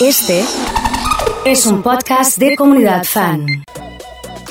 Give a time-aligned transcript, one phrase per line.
[0.00, 0.42] Este
[1.44, 3.44] es un podcast de comunidad fan.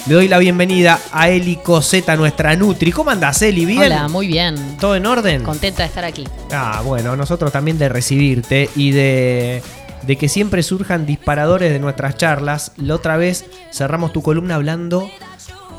[0.06, 2.92] Le doy la bienvenida a Eli Coseta, nuestra Nutri.
[2.92, 3.66] ¿Cómo andás, Eli?
[3.66, 3.80] ¿Bien?
[3.80, 4.78] Hola, muy bien.
[4.80, 5.42] ¿Todo en orden?
[5.42, 6.28] Contenta de estar aquí.
[6.52, 9.64] Ah, bueno, nosotros también de recibirte y de,
[10.04, 12.74] de que siempre surjan disparadores de nuestras charlas.
[12.78, 15.10] La otra vez cerramos tu columna hablando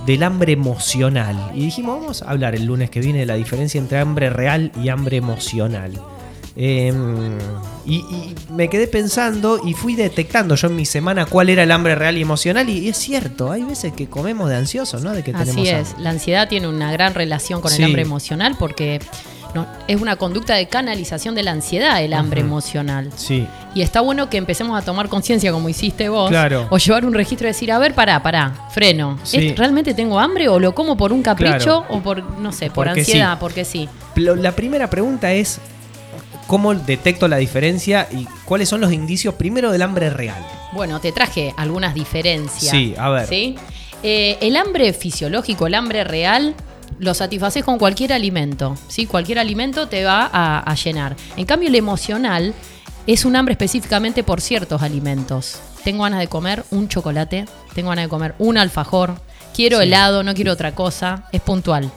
[0.04, 1.52] del hambre emocional.
[1.54, 4.72] Y dijimos, vamos a hablar el lunes que viene de la diferencia entre hambre real
[4.82, 5.92] y hambre emocional.
[6.62, 6.92] Eh,
[7.86, 11.70] y, y me quedé pensando y fui detectando yo en mi semana cuál era el
[11.72, 12.68] hambre real y emocional.
[12.68, 15.12] Y, y es cierto, hay veces que comemos de ansiosos, ¿no?
[15.12, 16.02] De que tenemos Así es, hambre.
[16.04, 17.78] la ansiedad tiene una gran relación con Sí.
[17.78, 19.00] el hambre emocional porque
[19.54, 23.10] no, es una conducta de canalización de la ansiedad, el hambre emocional.
[23.16, 26.66] Sí, Y está bueno que empecemos a tomar conciencia, como hiciste vos, Claro.
[26.70, 29.18] o llevar un registro y decir, a ver, pará, pará, freno.
[29.22, 29.48] Sí.
[29.48, 31.86] ¿Es- ¿Realmente tengo hambre o lo como por un capricho Claro.
[31.88, 33.32] o por, no sé, por Porque ansiedad?
[33.32, 33.38] sí.
[33.40, 33.88] Porque sí.
[34.16, 35.58] La primera pregunta es,
[36.50, 40.44] ¿cómo detecto la diferencia y cuáles son los indicios primero del hambre real?
[40.72, 42.72] Bueno, te traje algunas diferencias.
[42.72, 43.28] Sí, a ver.
[43.28, 43.54] ¿Sí?
[44.02, 46.56] Eh, el hambre fisiológico, el hambre real,
[46.98, 48.76] lo satisfaces con cualquier alimento.
[48.88, 49.06] ¿sí?
[49.06, 51.14] Cualquier alimento te va a, a llenar.
[51.36, 52.52] En cambio, el emocional
[53.06, 55.60] es un hambre específicamente por ciertos alimentos.
[55.84, 57.44] Tengo ganas de comer un chocolate,
[57.74, 59.14] tengo ganas de comer un alfajor,
[59.54, 59.84] quiero Sí.
[59.84, 61.90] helado, no quiero otra cosa, es puntual.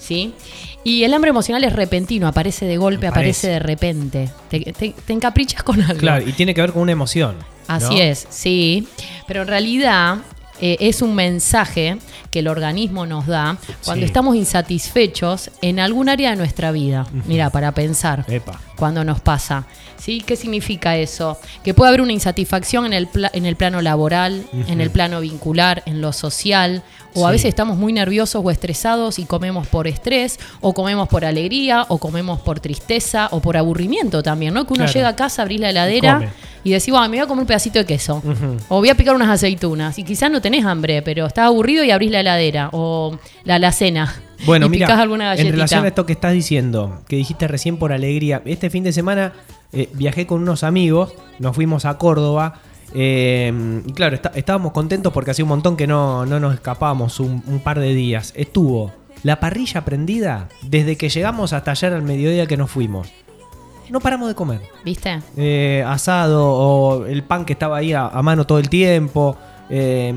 [0.00, 0.34] ¿Sí?
[0.82, 3.46] Y el hambre emocional es repentino, aparece de golpe, Aparece.
[3.46, 4.30] aparece de repente.
[4.48, 5.98] Te, te- te encaprichas con algo.
[6.00, 7.36] Claro, y tiene que ver con una emoción.
[7.68, 8.00] Así ¿no?
[8.00, 8.88] es, sí.
[9.26, 10.16] Pero en realidad
[10.60, 11.98] eh, es un mensaje
[12.30, 14.06] que el organismo nos da cuando Sí.
[14.06, 17.06] estamos insatisfechos en algún área de nuestra vida.
[17.26, 18.60] Mira, para pensar Epa.
[18.76, 19.64] cuando nos pasa.
[19.98, 20.22] ¿Sí?
[20.24, 21.38] ¿Qué significa eso?
[21.62, 25.20] Que puede haber una insatisfacción en el, pla- en el plano laboral, en el plano
[25.20, 26.82] vincular, en lo social,
[27.14, 31.26] o a veces estamos muy nerviosos o estresados y comemos por estrés, o comemos por
[31.26, 34.64] alegría, o comemos por tristeza, o por aburrimiento también, ¿no?
[34.66, 34.92] Que uno Claro.
[34.94, 36.32] llega a casa, abrís la heladera
[36.64, 38.22] y decís, "Bueno, me voy a comer un pedacito de queso,
[38.68, 41.90] o voy a picar unas aceitunas, y quizás no tenés hambre, pero estás aburrido y
[41.90, 44.14] abrís la heladera, o la alacena.
[44.46, 45.48] Bueno, y mira, picás alguna galletita.
[45.48, 48.90] en relación a esto que estás diciendo, que dijiste recién por alegría, este fin de
[48.92, 49.34] semana
[49.74, 52.54] eh, viajé con unos amigos, nos fuimos a Córdoba.
[52.94, 53.52] eh,
[53.86, 57.42] y claro, está- estábamos contentos porque hacía un montón que no, no nos escapábamos un,
[57.46, 58.32] un par de días.
[58.34, 63.08] Estuvo la parrilla prendida desde que llegamos hasta ayer al mediodía que nos fuimos.
[63.90, 64.60] No paramos de comer.
[64.84, 65.20] ¿Viste?
[65.36, 69.36] Eh, asado o el pan que estaba ahí a, a mano todo el tiempo.
[69.68, 70.12] eh,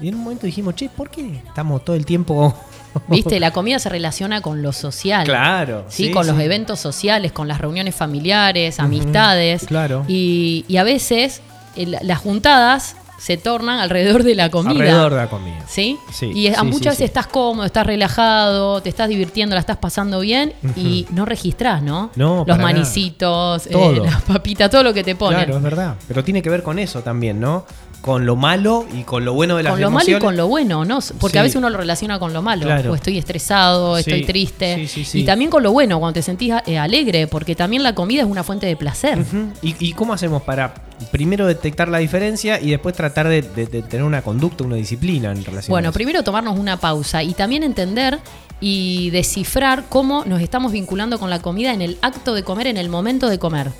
[0.00, 2.54] y en un momento dijimos, che, ¿por qué estamos todo el tiempo?
[3.08, 3.40] ¿Viste?
[3.40, 5.24] La comida se relaciona con lo social.
[5.24, 5.84] Claro.
[5.88, 6.10] ¿sí?
[6.10, 9.64] con los eventos sociales, con las reuniones familiares, amistades.
[9.66, 10.04] claro.
[10.06, 11.40] Y, y a veces
[11.76, 14.70] el- las juntadas se tornan alrededor de la comida.
[14.72, 15.64] Alrededor de la comida.
[15.66, 15.98] ¿Sí?
[16.12, 19.60] Sí, y a sí, muchas sí, veces estás cómodo, estás relajado, te estás divirtiendo, la
[19.60, 22.10] estás pasando bien y no registrás, ¿no?
[22.16, 24.04] No, Los manicitos, eh, Todo.
[24.04, 25.44] las papitas, todo lo que te ponen.
[25.44, 25.96] Claro, es verdad.
[26.06, 27.64] Pero tiene que ver con eso también, ¿no?
[28.06, 30.46] Con lo malo y con lo bueno de las con lo malo y con lo
[30.48, 31.00] bueno, ¿no?
[31.20, 31.38] Porque Sí.
[31.38, 32.62] a veces uno lo relaciona con lo malo.
[32.64, 32.92] Claro.
[32.92, 34.76] O estoy estresado, estoy triste.
[34.76, 35.20] sí, sí, sí.
[35.20, 38.28] Y también con lo bueno, cuando te sentís eh, alegre, porque también la comida es
[38.28, 39.18] una fuente de placer.
[39.60, 40.72] ¿Y, y cómo hacemos para
[41.10, 45.30] primero detectar la diferencia y después tratar de, de- de tener una conducta, una disciplina
[45.32, 45.94] en relación Bueno, a eso?
[45.94, 48.18] primero tomarnos una pausa y también entender
[48.60, 52.76] y descifrar cómo nos estamos vinculando con la comida en el acto de comer, en
[52.76, 53.70] el momento de comer.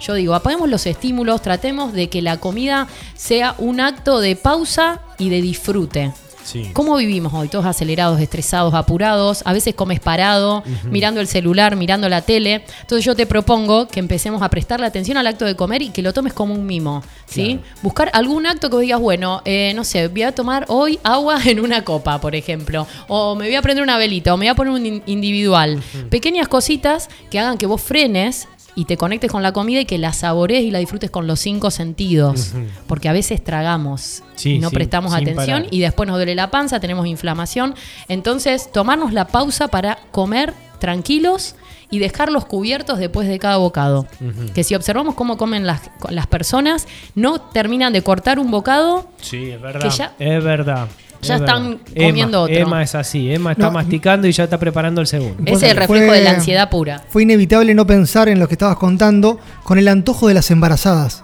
[0.00, 5.00] Yo digo, apaguemos los estímulos, tratemos de que la comida sea un acto de pausa
[5.18, 6.12] y de disfrute.
[6.46, 6.70] Sí.
[6.74, 7.48] ¿Cómo vivimos hoy?
[7.48, 9.42] Todos acelerados, estresados, apurados.
[9.44, 12.64] A veces comes parado, mirando el celular, mirando la tele.
[12.82, 16.02] Entonces yo te propongo que empecemos a prestarle atención al acto de comer y que
[16.02, 17.02] lo tomes como un mimo.
[17.26, 17.56] ¿sí?
[17.58, 17.76] Claro.
[17.82, 21.58] Buscar algún acto que digas, bueno, eh, no sé, voy a tomar hoy agua en
[21.58, 22.86] una copa, por ejemplo.
[23.08, 25.82] O me voy a prender una velita, o me voy a poner un in- individual.
[26.10, 28.46] Pequeñas cositas que hagan que vos frenes
[28.76, 31.40] y te conectes con la comida y que la sabores y la disfrutes con los
[31.40, 32.52] cinco sentidos.
[32.86, 35.66] Porque a veces tragamos Sí, y no sí, prestamos atención parar.
[35.74, 37.74] y después nos duele la panza, tenemos inflamación.
[38.08, 41.56] Entonces, tomarnos la pausa para comer tranquilos
[41.90, 44.06] y dejarlos cubiertos después de cada bocado.
[44.54, 49.08] Que si observamos cómo comen las, las personas, no terminan de cortar un bocado.
[49.22, 49.80] Sí, es verdad.
[49.90, 50.88] Que ya- es verdad.
[51.22, 51.84] Ya es están verdad.
[52.08, 52.54] comiendo Emma, otro.
[52.56, 53.32] Emma es así.
[53.32, 53.72] Emma está No.
[53.72, 55.42] masticando y ya está preparando el segundo.
[55.46, 57.02] Es el Fue- reflejo de la ansiedad pura.
[57.08, 61.22] Fue inevitable no pensar en lo que estabas contando con el antojo de las embarazadas.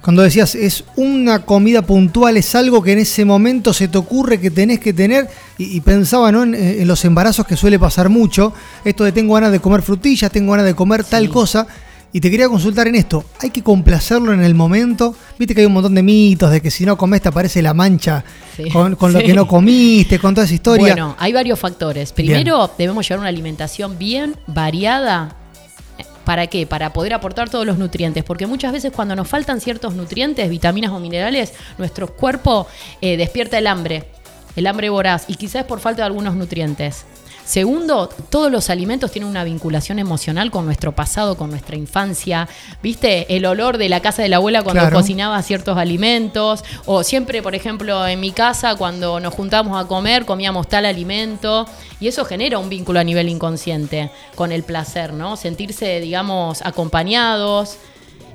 [0.00, 4.40] Cuando decías, es una comida puntual, es algo que en ese momento se te ocurre
[4.40, 5.28] que tenés que tener,
[5.58, 6.44] y, y pensaba ¿no?
[6.44, 8.54] en, en los embarazos que suele pasar mucho,
[8.84, 11.66] esto de tengo ganas de comer frutillas, tengo ganas de comer tal cosa,
[12.12, 15.14] y te quería consultar en esto, ¿hay que complacerlo en el momento?
[15.38, 17.74] Viste que hay un montón de mitos de que si no comes te aparece la
[17.74, 18.24] mancha
[18.56, 18.70] Sí.
[18.70, 20.94] con, con lo que no comiste, con toda esa historia.
[20.94, 22.12] Bueno, hay varios factores.
[22.12, 25.36] Primero, debemos llevar una alimentación bien variada
[26.28, 26.66] ¿Para qué?
[26.66, 28.22] Para poder aportar todos los nutrientes.
[28.22, 32.66] Porque muchas veces cuando nos faltan ciertos nutrientes, vitaminas o minerales, nuestro cuerpo
[33.00, 34.04] eh, despierta el hambre,
[34.54, 37.06] el hambre voraz, y quizás por falta de algunos nutrientes.
[37.48, 42.46] Segundo, todos los alimentos tienen una vinculación emocional con nuestro pasado, con nuestra infancia.
[42.82, 43.34] ¿Viste?
[43.34, 44.96] El olor de la casa de la abuela cuando Claro.
[44.96, 46.62] cocinaba ciertos alimentos.
[46.84, 51.64] O siempre, por ejemplo, en mi casa, cuando nos juntábamos a comer, comíamos tal alimento.
[52.00, 55.36] Y eso genera un vínculo a nivel inconsciente con el placer, ¿no?
[55.38, 57.78] Sentirse, digamos, acompañados.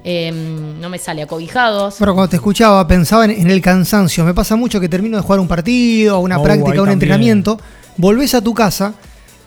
[0.06, 1.98] em, no me sale, acobijados.
[2.00, 4.26] Bueno, cuando te escuchaba pensaba en, en el cansancio.
[4.26, 6.94] Me pasa mucho que termino de jugar un partido, una Oh, práctica, un también.
[6.94, 7.58] entrenamiento,
[7.98, 8.94] volvés a tu casa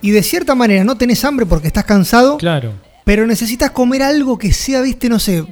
[0.02, 2.72] y de cierta manera no tenés hambre porque estás cansado, Claro.
[3.04, 5.44] pero necesitas comer algo que sea, viste, no sé,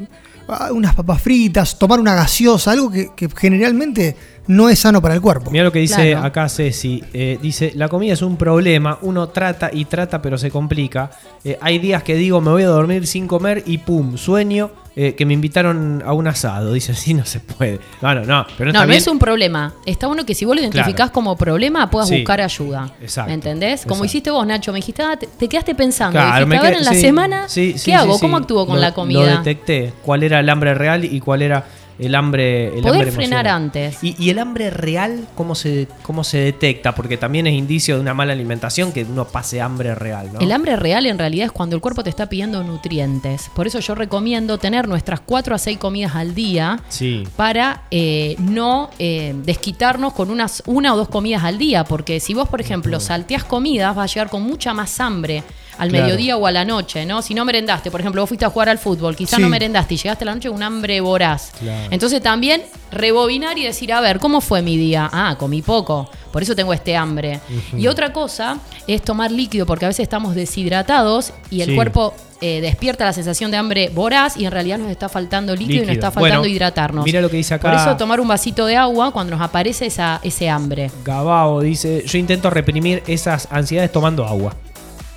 [0.48, 5.14] ah, unas papas fritas, tomar una gaseosa, algo que, que generalmente no es sano para
[5.14, 5.50] el cuerpo.
[5.50, 6.26] Mira lo que dice Claro.
[6.26, 7.02] acá Ceci.
[7.12, 11.10] eh, dice, la comida es un problema, uno trata y trata pero se complica.
[11.44, 15.14] Eh, hay días que digo, me voy a dormir sin comer y pum, sueño eh,
[15.16, 16.72] que me invitaron a un asado.
[16.72, 17.80] Dice, así no se puede.
[18.00, 18.46] No, no, no.
[18.56, 18.98] Pero no, No, está no bien.
[18.98, 19.74] es un problema.
[19.86, 21.12] Está bueno que si vos lo identificás Claro.
[21.12, 22.18] como problema, puedas Sí.
[22.18, 22.92] buscar ayuda.
[23.00, 23.28] Exacto.
[23.28, 23.80] ¿Me entendés?
[23.82, 24.04] Como Exacto.
[24.06, 24.70] hiciste vos, Nacho.
[24.72, 26.12] Me dijiste, ah, te, te quedaste pensando.
[26.12, 28.14] Claro, dijiste, me a ver, en la sí, semana, sí, ¿qué sí, hago?
[28.14, 28.42] sí, ¿Cómo sí.
[28.42, 29.38] actúo con Lo- la Lo comida?
[29.38, 29.92] detecté.
[30.04, 31.64] ¿Cuál era el hambre real y cuál era
[31.98, 34.02] el hambre el Poder hambre frenar antes.
[34.02, 36.94] Y, y el hambre real, ¿cómo se, ¿cómo se detecta?
[36.94, 40.40] Porque también es indicio de una mala alimentación que uno pase hambre real, ¿no?
[40.40, 43.50] El hambre real en realidad es cuando el cuerpo te está pidiendo nutrientes.
[43.54, 47.24] Por eso yo recomiendo tener nuestras 4 a 6 comidas al día Sí.
[47.36, 51.84] para eh, no eh, desquitarnos con unas una o dos comidas al día.
[51.84, 55.42] Porque si vos, por ejemplo, salteás comidas, vas a llegar con mucha más hambre
[55.78, 56.04] al Claro.
[56.06, 57.22] mediodía o a la noche, ¿no?
[57.22, 59.42] Si no merendaste, por ejemplo, vos fuiste a jugar al fútbol, quizás Sí.
[59.42, 61.52] no merendaste y llegaste a la noche con un hambre voraz.
[61.58, 61.88] Claro.
[61.90, 65.08] Entonces también rebobinar y decir, a ver, ¿cómo fue mi día?
[65.12, 67.40] Ah, comí poco, por eso tengo este hambre.
[67.76, 71.74] Y otra cosa es tomar líquido, porque a veces estamos deshidratados y el Sí.
[71.74, 75.84] cuerpo eh, despierta la sensación de hambre voraz y en realidad nos está faltando líquido,
[75.84, 77.04] y nos está faltando Bueno, hidratarnos.
[77.06, 77.70] mira lo que dice acá.
[77.70, 80.90] Por eso tomar un vasito de agua cuando nos aparece esa, ese hambre.
[81.04, 84.54] Gabao dice, yo intento reprimir esas ansiedades tomando agua.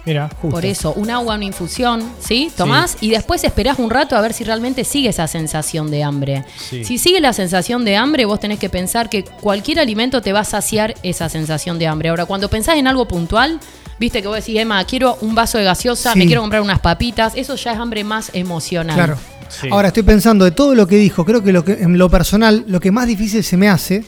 [0.08, 0.50] Mira, justo.
[0.56, 2.50] Por eso, un agua, una infusión, ¿sí?
[2.56, 6.46] Tomás y después esperás un rato a ver si realmente sigue esa sensación de hambre.
[6.58, 6.86] Sí.
[6.86, 10.40] Si sigue la sensación de hambre, vos tenés que pensar que cualquier alimento te va
[10.40, 12.08] a saciar esa sensación de hambre.
[12.10, 13.60] Ahora, cuando pensás en algo puntual,
[14.00, 16.20] viste que vos decís, Emma, quiero un vaso de gaseosa, Sí.
[16.20, 18.96] me quiero comprar unas papitas, eso ya es hambre más emocional.
[18.96, 19.18] Claro.
[19.50, 19.68] Sí.
[19.70, 22.64] Ahora estoy pensando de todo lo que dijo, creo que, lo que en lo personal,
[22.68, 24.06] lo que más difícil se me hace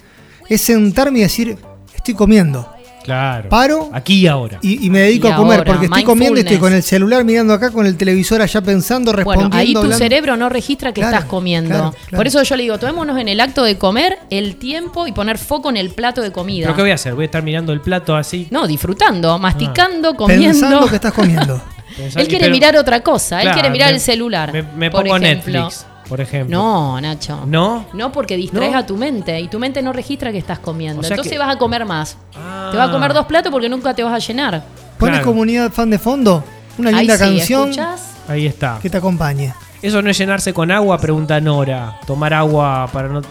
[0.48, 1.57] es sentarme y decir,
[1.94, 2.74] estoy comiendo.
[3.09, 3.50] Claro.
[3.50, 4.59] Paro Aquí y ahora.
[4.61, 6.83] y, y me dedico Y a comer, ahora, porque estoy comiendo y estoy con el
[6.83, 9.57] celular mirando acá, con el televisor allá pensando, Bueno, respondiendo.
[9.57, 9.97] ahí tu hablando.
[9.97, 11.69] cerebro no registra que Claro, estás comiendo.
[11.69, 12.17] claro, claro.
[12.17, 15.38] Por eso yo le digo, tomémonos en el acto de comer el tiempo y poner
[15.38, 16.65] foco en el plato de comida.
[16.67, 17.13] ¿Pero qué voy a hacer?
[17.15, 18.47] Voy a estar mirando el plato así.
[18.51, 20.47] No, disfrutando, masticando, comiendo.
[20.47, 21.62] Pensando que estás comiendo.
[21.97, 24.53] pensando- Él quiere pero- mirar otra cosa, él quiere mirar me- el celular.
[24.53, 25.51] Me, me por pongo ejemplo.
[25.63, 26.57] Netflix, por ejemplo.
[26.57, 27.44] No, Nacho.
[27.45, 27.85] ¿No?
[27.94, 28.79] No, porque distraes ¿No?
[28.79, 31.00] a tu mente y tu mente no registra que estás comiendo.
[31.01, 32.17] O sea Entonces que- vas a comer más.
[32.35, 32.69] Ah.
[32.71, 34.63] Te vas a comer dos platos porque nunca te vas a llenar.
[34.97, 35.25] Pones Claro.
[35.27, 36.44] comunidad fan de fondo,
[36.77, 38.01] una Ahí linda sí, canción ¿escuchás?
[38.27, 38.79] Ahí está.
[38.81, 39.53] que te acompañe.
[39.81, 42.00] Eso no es llenarse con agua, pregunta Nora.
[42.06, 43.21] Tomar agua para no.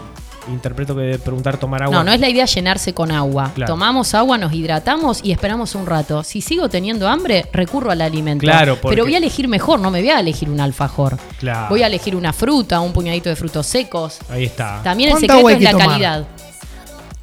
[0.51, 1.95] Interpreto que preguntar tomar agua.
[1.97, 3.51] No, no es la idea llenarse con agua.
[3.55, 3.73] Claro.
[3.73, 6.23] Tomamos agua, nos hidratamos y esperamos un rato.
[6.23, 8.41] Si sigo teniendo hambre, recurro al alimento.
[8.41, 11.17] Claro, porque- Pero voy a elegir mejor, no me voy a elegir un alfajor.
[11.39, 11.69] Claro.
[11.69, 14.17] Voy a elegir una fruta, un puñadito de frutos secos.
[14.29, 14.81] Ahí está.
[14.83, 15.87] También el ¿Cuánta secreto agua hay es que la tomar?
[15.89, 16.25] calidad.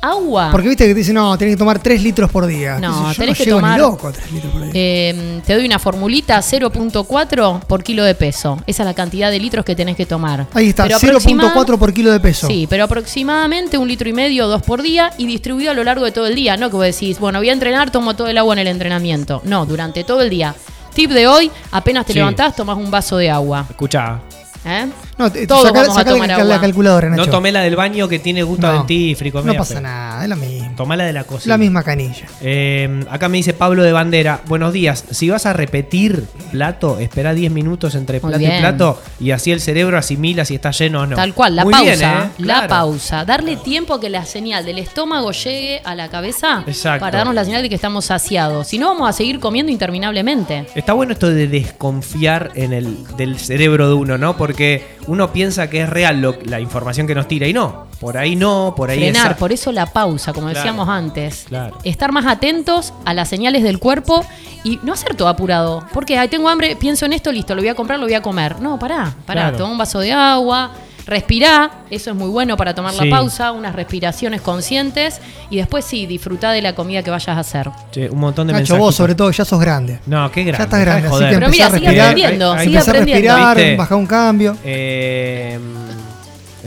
[0.08, 0.48] Agua.
[0.52, 2.78] Porque viste que te dicen, no, tenés que tomar 3 litros por día.
[2.78, 4.70] No, yo tenés no que llego tomar- ni loco a 3 litros por día.
[4.74, 8.58] Eh, te doy una formulita 0.4 por kilo de peso.
[8.66, 10.46] Esa es la cantidad de litros que tenés que tomar.
[10.54, 12.46] Ahí está, Pero aproxima- 0.4 por kilo de peso.
[12.46, 16.04] Sí, pero aproximadamente un litro y medio, dos por día y distribuido a lo largo
[16.04, 16.56] de todo el día.
[16.56, 19.40] No que vos decís, bueno, voy a entrenar, tomo todo el agua en el entrenamiento.
[19.44, 20.54] No, durante todo el día.
[20.94, 22.18] Tip de hoy, apenas te Sí.
[22.18, 23.66] levantás, tomás un vaso de agua.
[23.68, 24.20] Escucha.
[24.66, 24.88] ¿Eh?
[25.18, 27.24] No, te, Todos sacá- vamos a sacá la, calculadora, Nacho.
[27.26, 29.38] No tomé la del baño que tiene gusto No, dentífrico.
[29.38, 29.80] No media pasa fea.
[29.80, 30.65] nada, es la misma.
[30.76, 31.54] Tomá la de la cocina.
[31.54, 32.26] La misma canilla.
[32.42, 35.04] Eh, acá me dice Pablo de Bandera, buenos días.
[35.10, 39.60] Si vas a repetir plato, espera 10 minutos entre plato y plato y así el
[39.60, 41.16] cerebro asimila si está lleno o no.
[41.16, 41.84] Tal cual, la Muy pausa.
[41.86, 42.30] bien, ¿eh?
[42.38, 42.68] La Claro.
[42.68, 43.24] pausa.
[43.24, 47.00] Darle tiempo a que la señal del estómago llegue a la cabeza Exacto.
[47.00, 48.68] para darnos la señal de que estamos saciados.
[48.68, 50.66] Si no, vamos a seguir comiendo interminablemente.
[50.74, 54.36] Está bueno esto de desconfiar en el del cerebro de uno, ¿no?
[54.36, 57.86] Porque uno piensa que es real lo- la información que nos tira y no.
[58.00, 60.58] Por ahí no, por ahí Frenar, es- por eso la pausa, como Claro.
[60.60, 61.44] decíamos antes.
[61.48, 61.78] Claro.
[61.84, 64.24] Estar más atentos a las señales del cuerpo
[64.64, 65.84] y no hacer todo apurado.
[65.92, 68.22] Porque ay, tengo hambre, pienso en esto, listo, lo voy a comprar, lo voy a
[68.22, 68.60] comer.
[68.60, 69.56] No, pará, pará, Claro.
[69.58, 70.72] toma un vaso de agua,
[71.06, 73.04] Respirá, eso es muy bueno para tomar Sí.
[73.08, 75.20] la pausa, unas respiraciones conscientes
[75.50, 77.70] y después sí, disfrutá de la comida que vayas a hacer.
[77.92, 78.80] Che, un montón de Nacho, mensajes.
[78.80, 80.00] vos sobre todo, ya sos grande.
[80.06, 80.58] No, qué grande.
[80.58, 81.28] Ya estás grande, así joder.
[81.30, 82.08] que Pero mira, a sigue respirar.
[82.10, 83.36] aprendiendo, sigue Empezá a aprendiendo.
[83.36, 84.56] respirar, bajar un cambio.
[84.64, 85.58] Eh,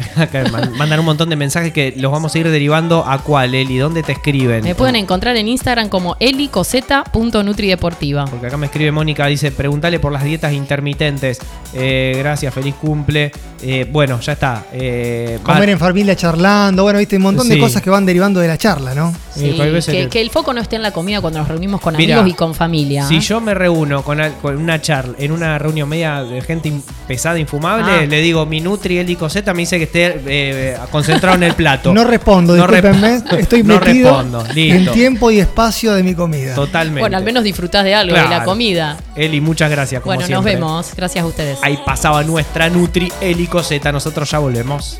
[0.16, 0.44] acá
[0.78, 4.04] mandan un montón de mensajes que los vamos a ir derivando a cuál, Eli, ¿dónde
[4.04, 4.64] te escriben?
[4.64, 8.26] Me pueden encontrar en Instagram como elicoseta.nutrideportiva.
[8.26, 11.40] Porque acá me escribe Mónica, dice, pregúntale por las dietas intermitentes.
[11.74, 13.32] Eh, gracias, feliz cumple.
[13.62, 14.66] Eh, bueno, ya está.
[14.72, 17.54] Eh, va- Comer en familia charlando, bueno, viste, un montón Sí.
[17.56, 19.14] de cosas que van derivando de la charla, ¿no?
[19.34, 22.28] Sí, Sí, que, el foco no esté en la comida cuando nos reunimos con amigos
[22.28, 23.06] y con familia.
[23.06, 23.20] Si ¿eh?
[23.20, 26.72] yo me reúno con, una charla, en una reunión media de gente
[27.08, 28.06] pesada, infumable, Ah.
[28.06, 31.94] le digo, mi Nutri, Eli Coseta me dice que esté eh, concentrado en el plato.
[31.94, 36.14] No respondo, No discúlpenme, rep- estoy no metido respondo, en tiempo y espacio de mi
[36.14, 36.54] comida.
[36.56, 37.02] Totalmente.
[37.02, 38.98] Bueno, al menos disfrutás de algo, de la comida.
[39.16, 40.02] Eli, muchas gracias.
[40.02, 40.54] Como Bueno, siempre.
[40.54, 40.92] nos vemos.
[40.96, 41.60] Gracias a ustedes.
[41.62, 43.92] Ahí pasaba nuestra Nutri, Eli Coseta.
[43.92, 45.00] Nosotros ya volvemos.